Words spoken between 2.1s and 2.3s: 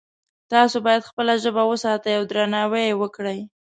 او